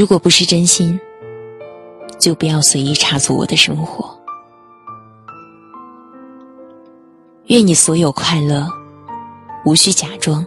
[0.00, 0.98] 如果不是真心，
[2.18, 4.18] 就不要随意插足我的生活。
[7.48, 8.66] 愿你所有快乐，
[9.66, 10.42] 无需假装。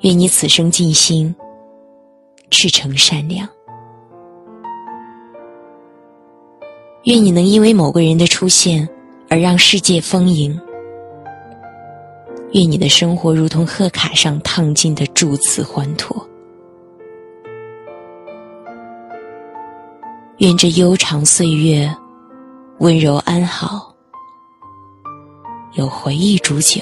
[0.00, 1.36] 愿你此生尽心，
[2.50, 3.46] 赤诚善良。
[7.02, 8.88] 愿你能因为某个人的出现
[9.28, 10.58] 而让世界丰盈。
[12.52, 16.26] 愿你的生活如同贺卡上烫金的祝词欢脱。
[20.38, 21.94] 愿这悠长岁月
[22.78, 23.94] 温柔安好，
[25.74, 26.80] 有回忆煮酒。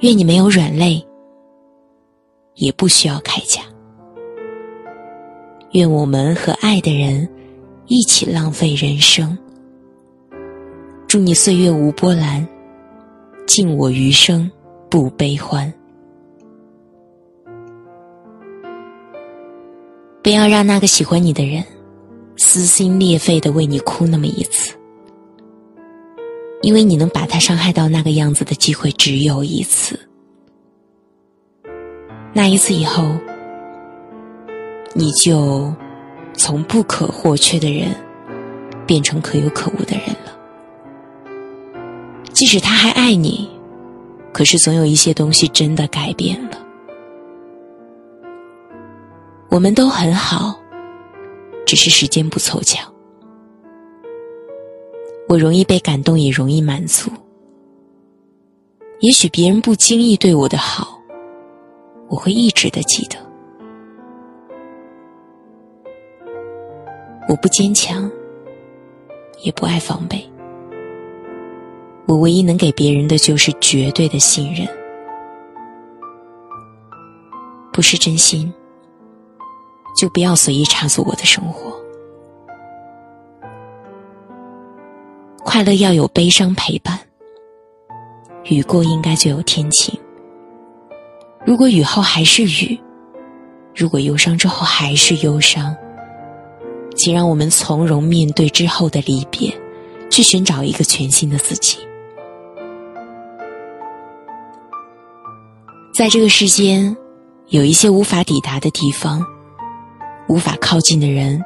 [0.00, 1.04] 愿你没有软肋，
[2.54, 3.62] 也不需要铠甲。
[5.72, 7.28] 愿我们和爱的人
[7.86, 9.36] 一起浪费人生。
[11.08, 12.46] 祝你岁月无波澜，
[13.46, 14.48] 敬我余生
[14.90, 15.72] 不悲欢。
[20.28, 21.64] 不要让那个喜欢你的人
[22.36, 24.76] 撕心裂肺的为你哭那么一次，
[26.60, 29.98] 因为你能把他伤害到那个样子的机会只有一次。
[32.34, 33.10] 那一次以后。
[34.94, 35.72] 你就
[36.34, 37.88] 从不可或缺的人
[38.86, 40.36] 变成可有可无的人了。
[42.34, 43.48] 即使他还爱你，
[44.30, 46.67] 可是总有一些东西真的改变了。
[49.50, 50.58] 我们都很好，
[51.66, 52.86] 只是时间不凑巧。
[55.26, 57.10] 我容易被感动，也容易满足。
[59.00, 61.00] 也许别人不经意对我的好，
[62.08, 63.16] 我会一直的记得。
[67.28, 68.10] 我不坚强，
[69.42, 70.22] 也不爱防备。
[72.06, 74.66] 我唯一能给别人的就是绝对的信任。
[77.72, 78.52] 不是真心，
[79.98, 81.76] 就不要随意插足我的生活。
[85.42, 86.96] 快乐要有悲伤陪伴，
[88.44, 89.98] 雨过应该就有天晴。
[91.44, 92.78] 如果雨后还是雨，
[93.74, 95.76] 如果忧伤之后还是忧伤。
[96.94, 99.52] 请让我们从容面对之后的离别，
[100.10, 101.78] 去寻找一个全新的自己。
[105.94, 106.96] 在这个世间，
[107.48, 109.24] 有一些无法抵达的地方，
[110.28, 111.42] 无法靠近的人，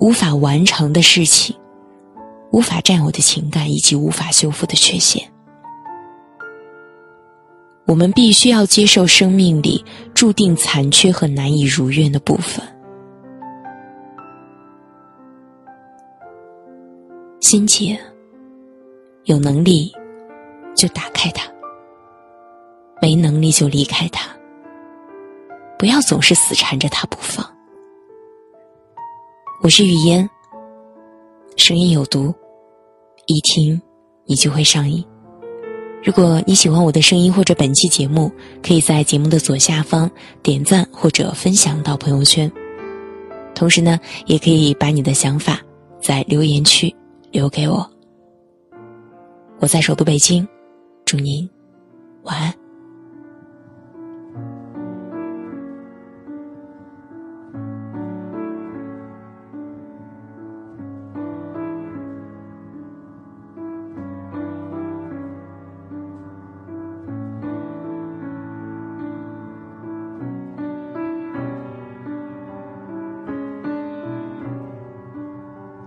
[0.00, 1.54] 无法完成的事情，
[2.50, 5.22] 无法占有的情感，以及无法修复的缺陷。
[7.86, 12.64] 我们必须要接受生命里注定残缺和难以如愿的部分。
[17.40, 17.98] 心结，
[19.24, 19.92] 有能力
[20.74, 21.50] 就打开它，
[23.00, 24.28] 没能力就离开它。
[25.78, 27.44] 不要总是死缠着它不放。
[29.62, 30.26] 我是雨嫣，
[31.58, 32.34] 声音有毒，
[33.26, 33.78] 一听
[34.24, 35.04] 你就会上瘾。
[36.02, 38.32] 如果你喜欢我的声音或者本期节目，
[38.62, 40.10] 可以在节目的左下方
[40.42, 42.50] 点赞或者分享到朋友圈。
[43.54, 45.60] 同时呢，也可以把你的想法
[46.00, 46.94] 在留言区。
[47.30, 47.88] 留给我，
[49.60, 50.48] 我在首都北京，
[51.04, 51.48] 祝您
[52.22, 52.52] 晚安。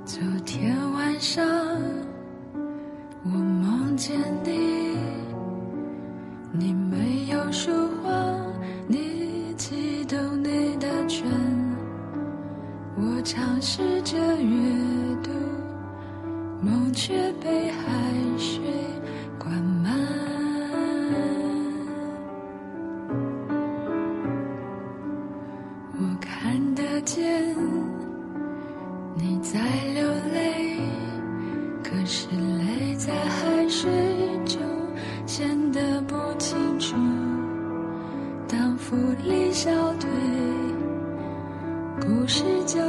[0.05, 1.41] 昨天晚上，
[3.23, 4.97] 我梦见你，
[6.51, 8.11] 你没有说话，
[8.85, 11.25] 你激动你的唇，
[12.97, 14.72] 我尝试着约
[33.05, 33.91] 在海水
[34.45, 34.61] 中
[35.25, 36.95] 显得不清楚。
[38.47, 38.95] 当浮
[39.25, 39.69] 力消
[39.99, 40.09] 退，
[41.99, 42.79] 故事就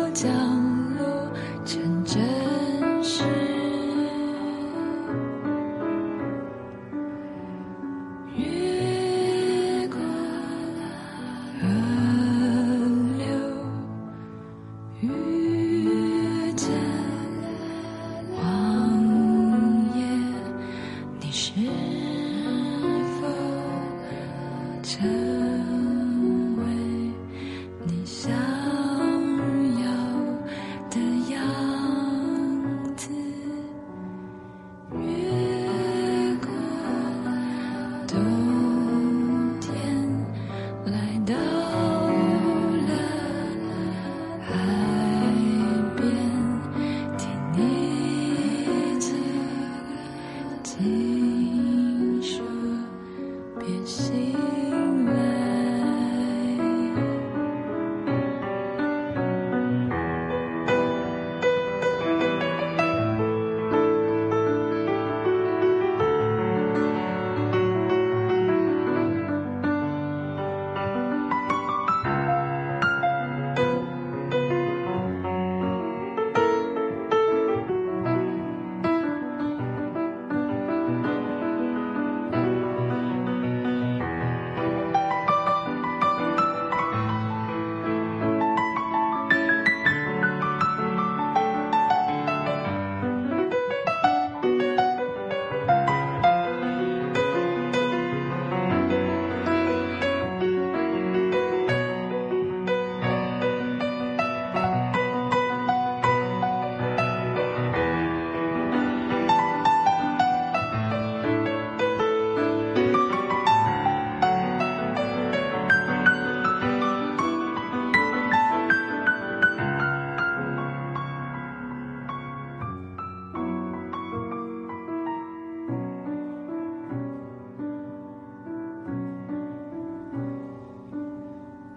[24.96, 25.23] time.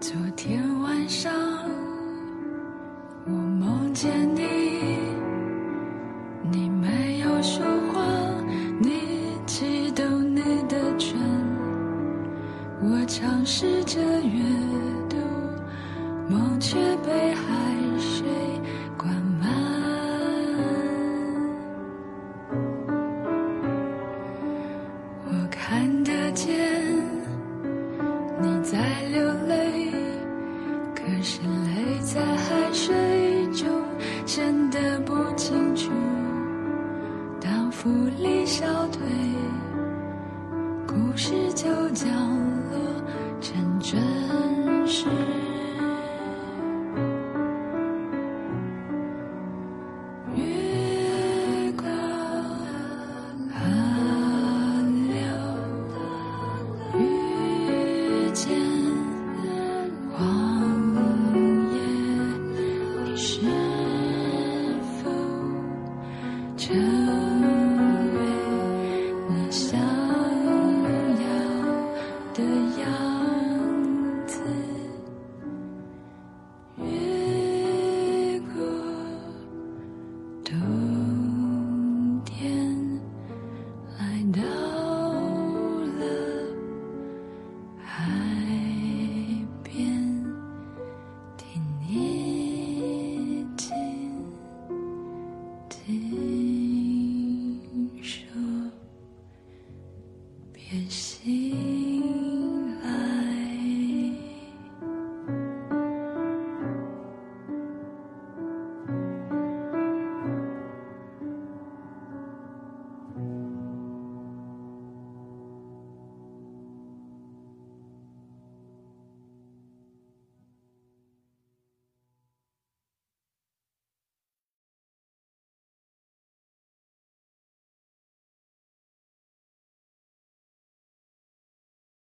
[0.00, 1.32] 昨天晚上
[3.26, 4.96] 我梦见你
[6.52, 8.00] 你没有说话
[8.80, 11.18] 你激动你的唇。
[12.80, 14.40] 我尝试着阅
[15.10, 15.16] 读
[16.28, 17.44] 梦却被海
[17.98, 18.47] 水